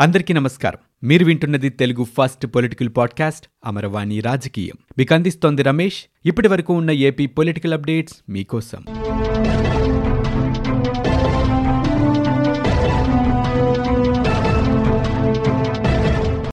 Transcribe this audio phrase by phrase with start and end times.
[0.00, 1.08] అందరికీ నమస్కారం.
[1.08, 4.74] మీరు వింటున్నది Telugu first political podcast Amaravani రాజకీయం.
[4.98, 6.04] మీకు అందిస్తోంది రమేష్.
[6.26, 8.84] ఇప్పటి వరకు ఉన్న ఏపీ పొలిటికల్ అప్డేట్స్ మీకోసం.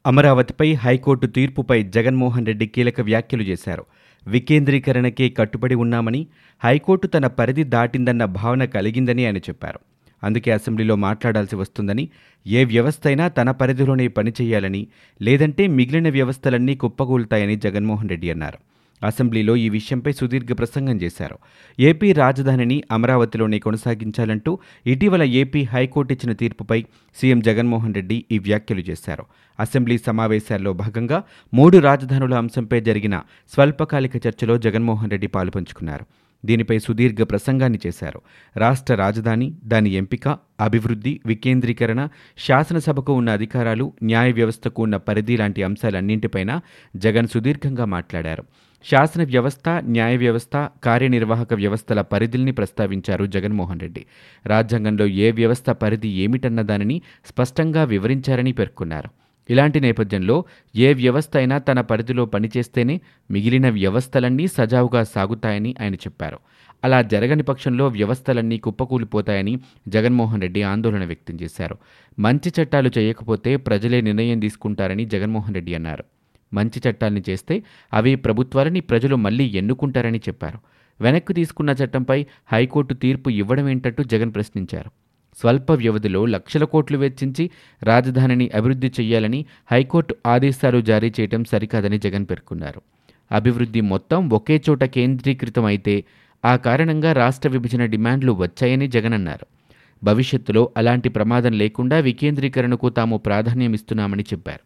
[0.05, 3.85] అమరావతిపై హైకోర్టు తీర్పుపై జగన్మోహన్ రెడ్డి కీలక వ్యాఖ్యలు చేశారు.
[4.27, 6.27] వికేంద్రీకరణకే కట్టుబడి ఉన్నామని
[6.63, 9.79] హైకోర్టు తన పరిధి దాటిందన్న భావన కలిగిందని ఆయన చెప్పారు.
[10.23, 12.09] అందుకే అసెంబ్లీలో మాట్లాడాల్సి వస్తుందని
[12.47, 14.87] ఏ వ్యవస్థ అయినా తన పరిధిలోనే పనిచేయాలని
[15.21, 18.59] లేదంటే మిగిలిన వ్యవస్థలన్నీ కుప్పకూలుతాయని జగన్మోహన్ రెడ్డి అన్నారు.
[19.03, 21.37] అసెంబ్లీలో ఈ విషయంపై సుదీర్ఘ ప్రసంగం చేశారు.
[21.79, 26.85] ఏపీ రాజధానిని అమరావతిలోనే కొనసాగించాలంటూ ఇటీవల ఏపీ హైకోర్టు ఇచ్చిన తీర్పుపై
[27.17, 29.25] సీఎం జగన్మోహన్ రెడ్డి ఈ వ్యాఖ్యలు చేశారు.
[29.59, 33.21] అసెంబ్లీ సమావేశాల్లో భాగంగా మూడు రాజధానుల అంశంపై జరిగిన
[33.53, 38.21] స్వల్పకాలిక చర్చలో జగన్మోహన్ రెడ్డి పాలుపంచుకున్నారు దీనిపై సుదీర్ఘ ప్రసంగాన్ని చేశారు.
[38.57, 46.59] రాష్ట్ర రాజధాని దాని ఎంపిక అభివృద్ధి వికేంద్రీకరణ శాసనసభకు ఉన్న అధికారాలు న్యాయ వ్యవస్థకు ఉన్న పరిధి లాంటి అంశాలన్నింటిపైన
[46.95, 48.43] జగన్ సుదీర్ఘంగా మాట్లాడారు.
[48.83, 54.05] శాసన వ్యవస్థ న్యాయ వ్యవస్థ కార్యనిర్వాహక వ్యవస్థల పరిధుల్ని ప్రస్తావించారు జగన్మోహన్ రెడ్డి.
[54.45, 59.26] రాజ్యాంగంలో ఏ వ్యవస్థ పరిధి ఏమిటన్న దానిని స్పష్టంగా వివరించారని పేర్కొన్నారు.
[59.49, 60.45] ఇలాంటి నేపథ్యంలో
[60.75, 66.39] ఏ వ్యవస్థ అయినా తన పరిధిలో పనిచేస్తేనే మిగిలిన వ్యవస్థలన్నీ సజావుగా సాగుతాయని ఆయన చెప్పారు.
[66.83, 71.77] అలా జరగని పక్షంలో వ్యవస్థలన్నీ కుప్పకూలిపోతాయని జగన్మోహన్ రెడ్డి ఆందోళన వ్యక్తం చేశారు.
[72.19, 76.03] మంచి చట్టాలు చేయకపోతే ప్రజలే నిర్ణయం తీసుకుంటారని జగన్మోహన్ రెడ్డి అన్నారు.
[76.53, 80.59] మంచి చట్టాల్ని చేస్తే అవి ప్రభుత్వాలని ప్రజలు మళ్ళీ ఎన్నుకుంటారని చెప్పారు.
[81.01, 85.06] వెనక్కి తీసుకున్న చట్టంపై హైకోర్టు తీర్పు ఇవ్వడమేంటట్టు జగన్ ప్రశ్నించారు.
[85.41, 87.49] స్వల్ప వ్యవధిలో లక్షల కోట్లు వెచ్చించి
[87.83, 92.81] రాజధానిని అభివృద్ధి చేయాలని హైకోర్టు ఆదేశాలు జారీ చేయడం సరికాదని జగన్ పేర్కొన్నారు.
[93.31, 96.03] అభివృద్ధి మొత్తం ఒకే చోట కేంద్రీకృతం అయితే
[96.45, 99.45] ఆ కారణంగా రాష్ట్ర విభజన డిమాండ్లు వచ్చాయని జగన్ అన్నారు.
[100.03, 104.59] భవిష్యత్తులో అలాంటి ప్రమాదం లేకుండా వికేంద్రీకరణకు తాము ప్రాధాన్యం ఇస్తున్నామని చెప్పారు.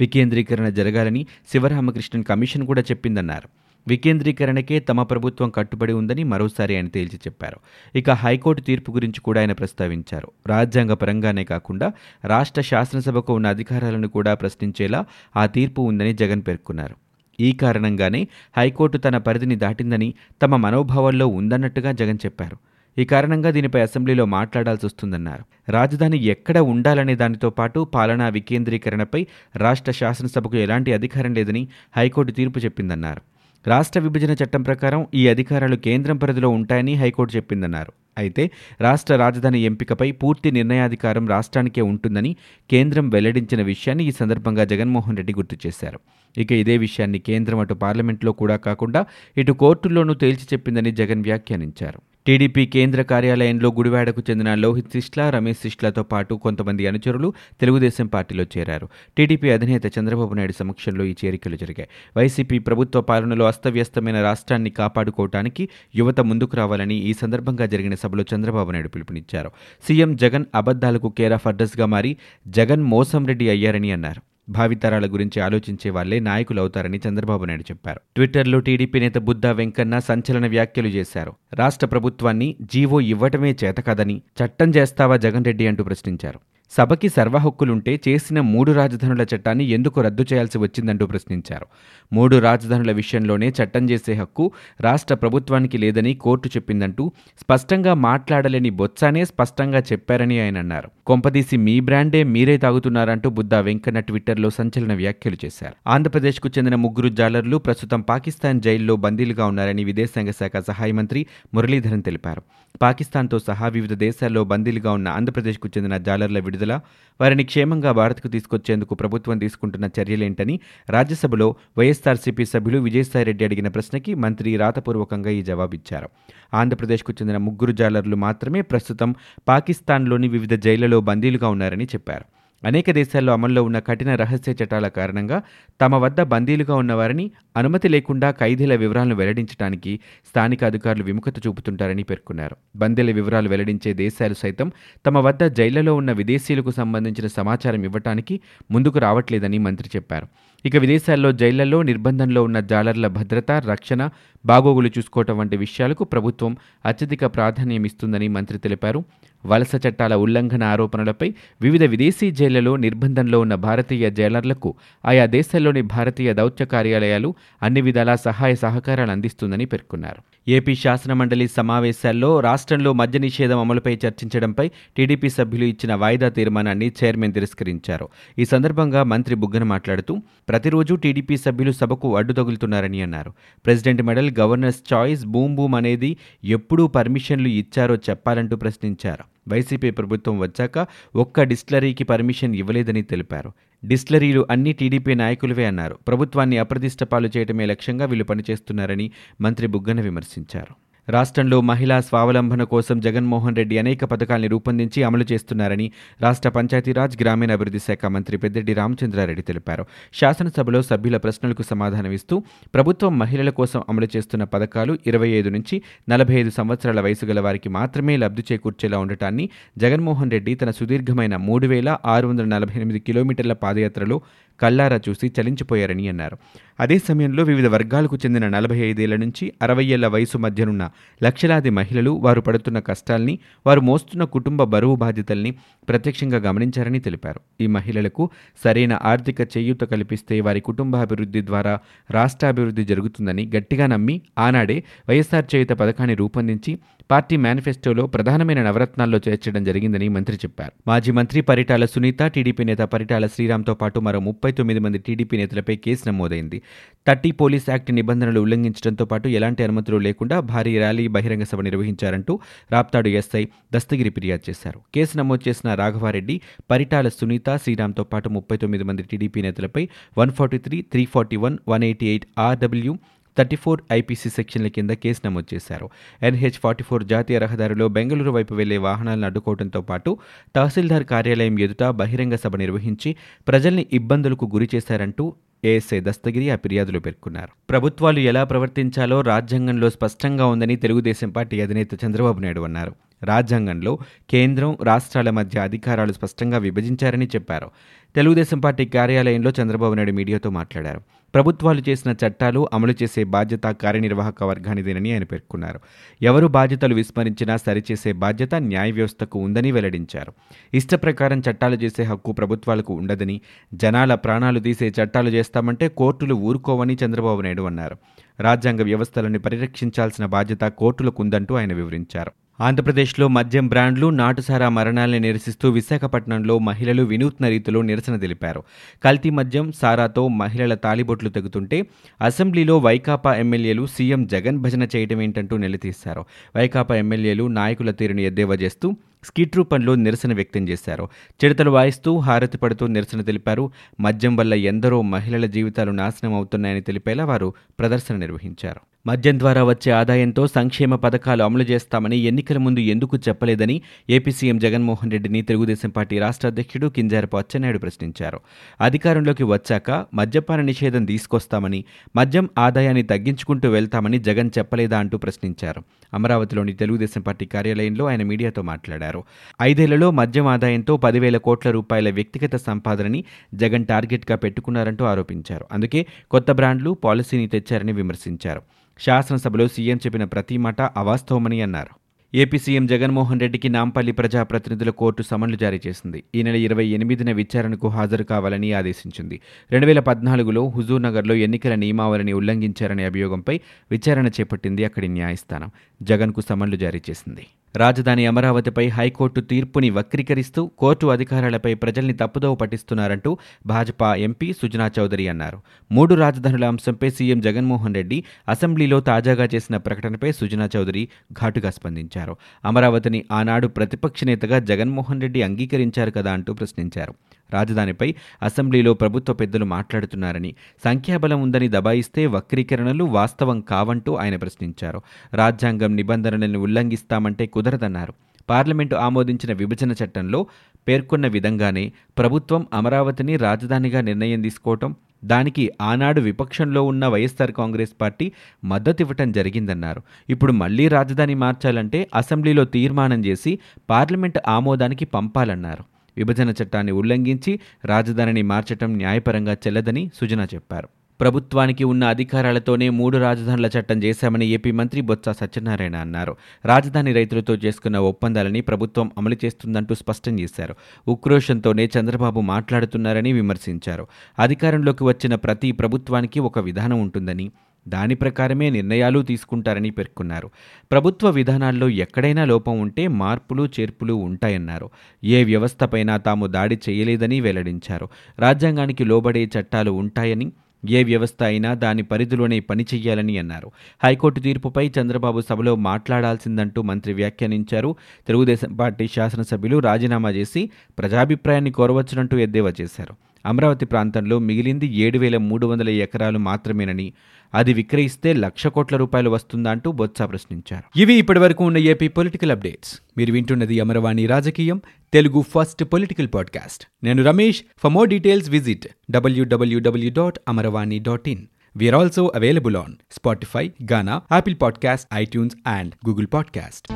[0.00, 3.63] వికేంద్రీకరణ జరగాలని శివరామకృష్ణన్ కమిషన్ కూడా చెప్పిందన్నారు.
[3.88, 7.56] వికేంద్రీకరణకే తమ ప్రభుత్వం కట్టుబడి ఉందని మరోసారి ఆయన తేల్చి చెప్పారు.
[7.98, 10.28] ఇక హైకోర్టు తీర్పు గురించి కూడా ఆయన ప్రస్తావించారు.
[10.46, 11.92] రాజ్యాంగ పరంగానే కాకుండా
[12.24, 15.04] రాష్ట్ర శాసనసభకు ఉన్న అధికారాలను కూడా ప్రశ్నించేలా
[15.36, 16.94] ఆ తీర్పు ఉందని జగన్ పేర్కొన్నారు.
[17.40, 22.56] ఈ కారణంగానే హైకోర్టు తన పరిధిని దాటిందని తమ మనోభావాల్లో ఉందన్నట్టుగా జగన్ చెప్పారు.
[22.98, 25.72] ఈ కారణంగా దీనిపై అసెంబ్లీలో మాట్లాడాల్సి వస్తుందన్నారు.
[25.72, 33.33] రాజధాని ఎక్కడ ఉండాలనే దానితో పాటు పాలనా వికేంద్రీకరణపై రాష్ట్ర శాసనసభకు ఎలాంటి అధికారం లేదని హైకోర్టు తీర్పు చెప్పిందన్నారు.
[33.66, 37.92] రాష్ట్ర విభజన చట్టం ప్రకారం ఈ అధికారాలు కేంద్రం పరిధిలో ఉంటాయని హైకోర్టు చెప్పిందన్నారు.
[38.18, 38.44] అయితే
[38.80, 42.30] రాష్ట్ర రాజధాని ఎంపికపై పూర్తి నిర్ణయాధికారం రాష్ట్రానికే ఉంటుందని
[42.70, 46.00] కేంద్రం వెల్లడించిన విషయాన్ని ఈ సందర్భంగా జగన్మోహన్ రెడ్డి గుర్తు చేశారు.
[46.36, 49.02] ఇక ఇదే విషయాన్ని కేంద్రం అటు పార్లమెంట్లో కూడా కాకుండా
[49.36, 52.00] ఇటు కోర్టుల్లోనూ తేల్చి చెప్పిందని జగన్ వ్యాఖ్యానించారు.
[52.26, 58.86] టీడీపీ కేంద్ర కార్యాలయంలో గుడివాడకు చెందిన లోహిత్ సిష్లా రమేష్ సిస్లాతో పాటు కొంతమంది అనుచరులు తెలుగుదేశం పార్టీలో చేరారు.
[59.16, 61.88] టీడీపీ అధినేత చంద్రబాబు నాయుడు సమక్షంలో ఈ చేరికలు జరిగాయి.
[62.16, 68.88] వైసీపీ ప్రభుత్వ పాలనలో అస్తవ్యస్తమైన రాష్ట్రాన్ని కాపాడుకోవటానికి యువత ముందుకు రావాలని ఈ సందర్భంగా జరిగిన సభలో చంద్రబాబు నాయుడు
[68.88, 69.50] పిలుపునిచ్చారు.
[69.88, 72.16] సీఎం జగన్ అబద్దాలకు కేరాఫ్ అడ్రస్గా మారి
[72.48, 74.33] జగన్ మోసం రెడ్డి అయ్యారని అన్నారు.
[74.48, 78.00] భావితరాల గురించి ఆలోచించే వాళ్ళే నాయకులు అవుతారని చంద్రబాబు నాయుడు చెప్పారు.
[78.16, 81.32] ట్విట్టర్లో టీడీపీ నేత బుద్ధా వెంకన్న సంచలన వ్యాఖ్యలు చేశారు.
[81.54, 86.40] రాష్ట్ర ప్రభుత్వాన్ని జీవో ఇవ్వటమే చేతకాదని చట్టం చేస్తావా జగన్ రెడ్డి అంటూ ప్రశ్నించారు.
[86.70, 91.66] సభకి సర్వ హక్కులుంటే చేసిన మూడు రాజధానుల చట్టాన్ని ఎందుకు రద్దు చేయాల్సి వచ్చిందంటూ ప్రశ్నించారు.
[92.12, 99.78] మూడు రాజధానుల విషయంలోనే చట్టం చేసే హక్కు రాష్ట్ర ప్రభుత్వానికి లేదని కోర్టు చెప్పిందంటూ స్పష్టంగా మాట్లాడలేని బొత్సానే స్పష్టంగా
[99.78, 100.90] చెప్పారని ఆయన అన్నారు.
[101.06, 105.74] కొంపదీసి మీ బ్రాండే మీరే తాగుతున్నారంటూ బుద్ధా వెంకన్న ట్విట్టర్లో సంచలన వ్యాఖ్యలు చేశారు.
[105.86, 112.42] ఆంధ్రప్రదేశ్కు చెందిన ముగ్గురు జాలర్లు ప్రస్తుతం పాకిస్తాన్ జైల్లో బందీలుగా ఉన్నారని విదేశాంగ శాఖ సహాయ మంత్రి మురళీధరన్ తెలిపారు.
[112.82, 116.80] పాకిస్తాన్తో సహా వివిధ దేశాల్లో బందీలుగా ఉన్న ఆంధ్రప్రదేశ్కు చెందిన జాలర్ల విడుదల
[117.20, 125.30] వారిని క్షేమంగా భారత్కు తీసుకొచ్చేందుకు ప్రభుత్వం తీసుకుంటున్న చర్యలేంటని రాజ్యసభలో వైఎస్ఆర్సీపీ సభ్యులు విజయసాయిరెడ్డి అడిగిన ప్రశ్నకి మంత్రి రాతపూర్వకంగా
[125.30, 126.08] ఈ జవాబిచ్చారు.
[126.54, 129.14] ఆంధ్రప్రదేశ్కు చెందిన ముగ్గురు జాలర్లు మాత్రమే ప్రస్తుతం
[129.48, 132.26] పాకిస్తాన్లోని వివిధ జైళ్ళలో బందీలుగా ఉన్నారని చెప్పారు.
[132.66, 135.42] అనేక దేశాల్లో అమల్లో ఉన్న కఠిన రహస్య చట్టాల కారణంగా
[135.80, 142.56] తమ వద్ద బందీలుగా ఉన్నవారిని అనుమతి లేకుండా ఖైదీల వివరాలను వెల్లడించడానికి స్థానిక అధికారులు విముఖత చూపుతుంటారని పేర్కొన్నారు.
[142.76, 144.72] బందీల వివరాలు వెల్లడించే దేశాలు సైతం
[145.06, 148.40] తమ వద్ద జైళ్ళలో ఉన్న విదేశీయులకు సంబంధించిన సమాచారం ఇవ్వటానికి
[148.70, 150.26] ముందుకు రావట్లేదని మంత్రి చెప్పారు.
[150.64, 154.08] ఇక విదేశాల్లో జైళ్ళలో నిర్బంధంలో ఉన్న జాలర్ల భద్రత రక్షణ
[154.46, 156.56] బాగోగులు చూసుకోవటం వంటి విషయాలకు ప్రభుత్వం
[156.86, 159.04] అత్యధిక ప్రాధాన్యం ఇస్తుందని మంత్రి తెలిపారు.
[159.46, 164.74] వలస చట్టాల ఉల్లంఘన ఆరోపణలపై వివిధ విదేశీ జైళ్ళలో నిర్బంధంలో ఉన్న భారతీయ జైలర్లకు
[165.06, 170.22] ఆయా దేశాల్లోని భారతీయ దౌత్య కార్యాలయాలు అన్ని విధాలా సహాయ సహకారాలు అందిస్తుందని పేర్కొన్నారు.
[170.48, 178.08] ఏపీ శాసనమండలి సమావేశాల్లో రాష్ట్రంలో మద్య నిషేధం అమలుపై చర్చించడంపై టీడీపీ సభ్యులు ఇచ్చిన వాయిదా తీర్మానాన్ని చైర్మన్ తిరస్కరించారు.
[178.38, 180.22] ఈ సందర్భంగా మంత్రి బుగ్గన మాట్లాడుతూ
[180.54, 183.32] ప్రతిరోజు టీడీపీ సభ్యులు సభకు అడ్డు తగులుతున్నారని అన్నారు.
[183.66, 189.24] President medal governors choice boom boom అనేది ఎప్పుడూ పర్మిషన్లు ఇచ్చారో చెప్పాలంటూ ప్రశ్నించారు.
[189.48, 190.86] వైసీపీ ప్రభుత్వం వచ్చాక
[191.16, 193.52] ఒక్క డిస్టిలరీకి పర్మిషన్ ఇవ్వలేదని తెలిపారు.
[193.84, 195.98] డిస్టిలరీలు అన్ని టీడీపీ నాయకులవే అన్నారు.
[196.08, 199.10] ప్రభుత్వాన్ని అప్రతిష్ట పాలు చేయడమే లక్ష్యంగా వీళ్ళు పనిచేస్తున్నారని
[199.40, 200.93] మంత్రి బుగ్గన విమర్శించారు.
[201.08, 205.86] రాష్ట్రంలో మహిళా స్వావలంబన కోసం జగన్మోహన్ రెడ్డి అనేక పథకాల్ని రూపొందించి అమలు చేస్తున్నారని
[206.22, 209.84] రాష్ట్ర పంచాయతీరాజ్ గ్రామీణాభివృద్ధి శాఖ మంత్రి పెద్దిరెడ్డి రామచంద్రారెడ్డి తెలిపారు.
[210.14, 212.36] శాసనసభలో సభ్యుల ప్రశ్నలకు సమాధానమిస్తూ
[212.74, 215.76] ప్రభుత్వం మహిళల కోసం అమలు చేస్తున్న పథకాలు ఇరవై ఐదు నుంచి
[216.08, 219.46] నలభై ఐదు సంవత్సరాల వయసు గల వారికి మాత్రమే లబ్ధి చేకూర్చేలా ఉండటాన్ని
[219.76, 224.16] జగన్మోహన్ రెడ్డి తన సుదీర్ఘమైన మూడు వేల ఆరు వందల నలభై ఎనిమిది కిలోమీటర్ల పాదయాత్రలో
[224.60, 226.38] కల్లారా చూసి చలించిపోయారని అన్నారు.
[226.80, 230.90] అదే సమయంలో వివిధ వర్గాలకు చెందిన నలభై ఐదేళ్ళ నుంచి అరవై ఏళ్ళ వయసు మధ్యనున్న
[231.22, 235.54] లక్షలాది మహిళలు వారు పడుతున్న కష్టాల్ని వారు మోస్తున్న కుటుంబ బరువు బాధ్యతల్ని
[235.88, 237.40] ప్రత్యక్షంగా గమనించారని తెలిపారు.
[237.60, 238.30] ఈ మహిళలకు
[238.64, 241.78] సరైన ఆర్థిక చేయూత కల్పిస్తే వారి కుటుంబాభివృద్ధి ద్వారా
[242.10, 246.78] రాష్ట్రాభివృద్ధి జరుగుతుందని గట్టిగా నమ్మి ఆనాడే వైఎస్ఆర్ చేయుత పథకాన్ని రూపొందించి
[247.10, 250.72] పార్టీ మేనిఫెస్టోలో ప్రధానమైన నవరత్నాల్లో చేర్చడం జరిగిందని మంత్రి చెప్పారు.
[250.86, 255.76] మాజీ మంత్రి పరిటాల సునీత టీడీపీ నేత పరిటాల శ్రీరామ్తో పాటు మరో ముప్పై తొమ్మిది మంది టీడీపీ నేతలపై
[255.76, 256.62] కేసు నమోదైంది.
[257.08, 262.40] థర్టీ పోలీస్ యాక్ట్ నిబంధనలు ఉల్లంఘించడంతో పాటు ఎలాంటి అనుమతులు లేకుండా భారీ ర్యాలీ బహిరంగ సభ నిర్వహించారంటూ
[262.72, 264.80] రాప్తాడు ఎస్ఐ దస్తగిరి ఫిర్యాదు చేశారు.
[264.94, 266.40] కేసు నమోదు చేసిన రాఘవారెడ్డి
[266.70, 271.58] పరిటాల సునీత శ్రీరామ్తో పాటు ముప్పై తొమ్మిది మంది టీడీపీ నేతలపై one forty three three forty one
[271.68, 272.98] one eighty eight R W
[273.38, 275.90] thirty four IPC సెక్షన్ల కింద కేసు నమోదు చేశారు.
[276.22, 280.18] ఎన్హెచ్ ఫార్టీ ఫోర్ జాతీయ రహదారిలో బెంగళూరు వైపు వెళ్ళే వాహనాలను అడ్డుకోవడంతో పాటు
[280.56, 283.16] తహసీల్దార్ కార్యాలయం ఎదుట బహిరంగ సభ నిర్వహించి
[283.48, 285.34] ప్రజల్ని ఇబ్బందులకు గురి చేశారంటూ
[285.64, 287.48] ఏఎస్ఐ దస్తగిరి ఆ ఫిర్యాదులో పేర్కొన్నారు.
[287.70, 292.94] ప్రభుత్వాలు ఎలా ప్రవర్తించాలో రాజ్యాంగంలో స్పష్టంగా ఉందని తెలుగుదేశం పార్టీ అధినేత చంద్రబాబు నాయుడు అన్నారు.
[293.22, 293.98] రాజ్యాంగంలో
[294.30, 297.70] కేంద్రం రాష్ట్రాల మధ్య అధికారాలు స్పష్టంగా విభజించారని చెప్పారు.
[298.14, 301.00] తెలుగుదేశం పార్టీ కార్యాలయంలో చంద్రబాబు నాయుడు మీడియాతో మాట్లాడారు.
[301.34, 305.80] ప్రభుత్వాలు చేసిన చట్టాలు అమలు చేసే బాధ్యత కార్యనిర్వాహక వర్గానిదేనని ఆయన పేర్కొన్నారు.
[306.22, 310.32] ఎవరు బాధ్యతలు విస్మరించినా సరిచేసే బాధ్యత న్యాయ వ్యవస్థకు ఉందని వెల్లడించారు.
[310.74, 313.40] ఇష్ట ప్రకారం చట్టాలు చేసే హక్కు ప్రభుత్వాలకు ఉండదని
[313.74, 317.98] జనాల ప్రాణాలు తీసే చట్టాలు చేస్తామంటే కోర్టులు ఊరుకోవని చంద్రబాబు నాయుడు అన్నారు.
[318.40, 322.32] రాజ్యాంగ వ్యవస్థలను పరిరక్షించాల్సిన బాధ్యత కోర్టులకు ఉందంటూ ఆయన వివరించారు.
[322.60, 328.62] ఆంధ్రప్రదేశ్లో మద్యం బ్రాండ్లు నాటుసారా మరణాలను నిరసిస్తూ విశాఖపట్నంలో మహిళలు వినూత్న రీతిలో నిరసన తెలిపారు.
[329.04, 331.86] కల్తీ మద్యం సారాతో మహిళల తాలిబొట్లు తెగుతుంటే
[332.20, 336.24] అసెంబ్లీలో వైకాపా ఎమ్మెల్యేలు సీఎం జగన్ భజన చేయటం ఏంటంటూ నిలదీశారు.
[336.56, 341.08] వైకాపా ఎమ్మెల్యేలు నాయకుల తీరుని ఎద్దేవా చేస్తూ స్కిట్ రూపంలో నిరసన వ్యక్తం చేశారు.
[341.44, 343.70] చిడతలు వాయిస్తూ హారతి పడుతూ నిరసన తెలిపారు.
[344.00, 348.80] మద్యం వల్ల ఎందరో మహిళల జీవితాలు నాశనం అవుతున్నాయని తెలిపేలా వారు ప్రదర్శన నిర్వహించారు.
[349.06, 355.10] మద్యం ద్వారా వచ్చే ఆదాయంతో సంక్షేమ పథకాలు అమలు చేస్తామని ఎన్నికల ముందు ఎందుకు చెప్పలేదని ఏపీ సీఎం జగన్మోహన్
[355.10, 358.40] రెడ్డిని తెలుగుదేశం పార్టీ రాష్ట్ర అధ్యక్షుడు కింజారపు అచ్చెన్నాయుడు ప్రశ్నించారు.
[358.80, 361.84] అధికారంలోకి వచ్చాక మద్యపాన నిషేధం తీసుకొస్తామని
[362.16, 365.82] మద్యం ఆదాయాన్ని తగ్గించుకుంటూ వెళ్తామని జగన్ చెప్పలేదా అంటూ ప్రశ్నించారు.
[366.14, 369.13] అమరావతిలోని తెలుగుదేశం పార్టీ కార్యాలయంలో ఆయన మీడియాతో మాట్లాడారు.
[369.62, 373.24] ఐదేళ్ళలో మద్యం ఆదాయంతో పదివేల కోట్ల రూపాయల వ్యక్తిగత సంపాదనని
[373.54, 375.64] జగన్ టార్గెట్గా పెట్టుకున్నారంటూ ఆరోపించారు.
[375.72, 378.62] అందుకే కొత్త బ్రాండ్లు పాలసీని తెచ్చారని విమర్శించారు.
[379.00, 382.04] శాసనసభలో సీఎం చెప్పిన ప్రతి మాట అవాస్తవమని అన్నారు.
[382.36, 386.24] ఏపీ సీఎం జగన్మోహన్ రెడ్డికి నాంపల్లి ప్రజాప్రతినిధుల కోర్టు సమన్లు జారీ చేసింది.
[386.34, 389.40] ఈ నెల ఇరవై ఎనిమిదిన విచారణకు హాజరు కావాలని ఆదేశించింది.
[389.70, 395.70] రెండు వేల పద్నాలుగులో హుజూర్నగర్లో ఎన్నికల నియమావళిని ఉల్లంఘించారనే అభియోగంపై విచారణ చేపట్టింది అక్కడి న్యాయస్థానం.
[396.02, 397.46] జగన్కు సమన్లు జారీ చేసింది.
[397.76, 405.60] రాజధాని అమరావతిపై హైకోర్టు తీర్పుని వక్రీకరిస్తూ కోర్టు అధికారాలపై ప్రజల్ని తప్పుదోవ పట్టిస్తున్నారంటూ భాజపా ఎంపీ సుజనా చౌదరి అన్నారు.
[405.92, 412.36] మూడు రాజధానుల అంశంపై సీఎం జగన్మోహన్ రెడ్డి అసెంబ్లీలో తాజాగా చేసిన ప్రకటనపై సుజనా చౌదరి ఘాటుగా స్పందించారు.
[412.64, 417.14] అమరావతిని ఆనాడు ప్రతిపక్ష నేతగా జగన్మోహన్ రెడ్డి అంగీకరించారు కదా అంటూ ప్రశ్నించారు.
[417.52, 425.02] రాజధానిపై అసెంబ్లీలో ప్రభుత్వ పెద్దలు మాట్లాడుతున్నారని సంఖ్యాబలం ఉందని దబాయిస్తే వక్రీకరణలు వాస్తవం కావంటూ ఆయన ప్రశ్నించారు.
[425.34, 428.14] రాజ్యాంగం నిబంధనలను ఉల్లంఘిస్తామంటే కుదరదన్నారు.
[428.50, 430.46] పార్లమెంటు ఆమోదించిన విభజన చట్టంలో
[430.88, 438.32] పేర్కొన్న విధంగానే ప్రభుత్వం అమరావతిని రాజధానిగా నిర్ణయం తీసుకోవటం దానికి ఆనాడు విపక్షంలో ఉన్న వైఎస్ఆర్ కాంగ్రెస్ పార్టీ
[438.64, 440.02] మద్దతివ్వటం జరిగిందన్నారు.
[440.28, 443.58] ఇప్పుడు మళ్ళీ రాజధాని మార్చాలంటే అసెంబ్లీలో తీర్మానం చేసి
[443.90, 445.93] పార్లమెంటు ఆమోదానికి పంపాలన్నారు.
[446.16, 450.88] విభజన చట్టాన్ని ఉల్లంఘించి రాజధానిని మార్చటం న్యాయపరంగా చెల్లదని సుజనా చెప్పారు.
[451.20, 456.36] ప్రభుత్వానికి ఉన్న అధికారాలతోనే మూడు రాజధానుల చట్టం చేశామని ఏపీ మంత్రి బొత్స సత్యనారాయణ అన్నారు.
[456.64, 460.74] రాజధాని రైతులతో చేసుకున్న ఒప్పందాలని ప్రభుత్వం అమలు చేస్తుందంటూ స్పష్టం చేశారు.
[461.08, 464.06] ఉక్రోషంతోనే చంద్రబాబు మాట్లాడుతున్నారని విమర్శించారు.
[464.38, 467.50] అధికారంలోకి వచ్చిన ప్రతి ప్రభుత్వానికి ఒక విధానం ఉంటుందని
[467.88, 470.50] దాని ప్రకారమే నిర్ణయాలు తీసుకుంటారని పేర్కొన్నారు.
[470.92, 474.90] ప్రభుత్వ విధానాల్లో ఎక్కడైనా లోపం ఉంటే మార్పులు చేర్పులు ఉంటాయన్నారు.
[475.24, 478.08] ఏ వ్యవస్థపైనా తాము దాడి చేయలేదని వెల్లడించారు.
[478.38, 480.52] రాజ్యాంగానికి లోబడే చట్టాలు ఉంటాయని
[480.88, 483.70] ఏ వ్యవస్థ అయినా దాని పరిధిలోనే పనిచేయాలని అన్నారు.
[484.04, 487.96] హైకోర్టు తీర్పుపై చంద్రబాబు సభలో మాట్లాడాల్సిందంటూ మంత్రి వ్యాఖ్యానించారు.
[488.26, 493.14] తెలుగుదేశం పార్టీ శాసనసభ్యులు రాజీనామా చేసి ప్రజాభిప్రాయాన్ని కోరవచ్చునంటూ ఎద్దేవా చేశారు.
[493.46, 497.12] అమరావతి ప్రాంతంలో మిగిలింది ఏడు వేల మూడు వందల ఎకరాలు మాత్రమేనని
[497.54, 500.98] అది విక్రయిస్తే లక్ష కోట్ల రూపాయలు వస్తుందా అంటూ బొత్స ప్రశ్నించారు.
[500.98, 503.00] ఇవి ఇప్పటివరకు ఉన్న ఏపీ పొలిటికల్ అప్డేట్స్.
[503.18, 504.80] మీరు వింటున్నది అమరవాణి రాజకీయం
[505.12, 506.84] తెలుగు ఫస్ట్ పొలిటికల్ పాడ్కాస్ట్.
[507.04, 507.62] నేను Ramesh.
[507.78, 511.46] For more details visit W W W dot Amaravani dot in
[511.76, 516.92] we are also available on Spotify Gaana Apple podcast iTunes and Google podcast